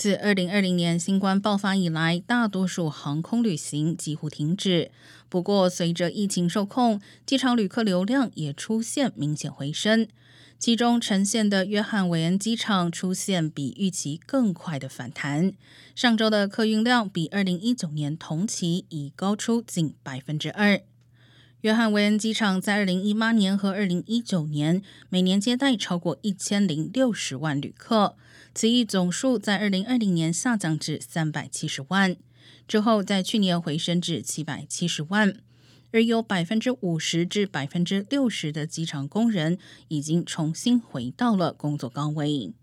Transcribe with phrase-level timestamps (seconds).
[0.00, 4.90] 自二零二零年新冠爆发以来，大多数航空旅行几乎停止。
[5.28, 10.08] 不过，随着疫情受控，机场旅客流量也出现明显回升。
[10.58, 15.52] 其中，呈现的约翰韦恩机场出现比预期更快的反弹。
[15.94, 20.80] 上周的客运量比二零一九年同期已高出近百分之二。
[21.62, 28.16] 约翰韦恩机场在二零一八年和二零一九年每年接待超过一千零六十万旅客，
[28.54, 32.16] 此一总数在二零二零年下降至三百七十万，
[32.66, 35.34] 之后在去年回升至七百七十万，
[35.92, 42.54] 而有百分之五十至百分之六十的机场工人已经重新回到了工作岗位。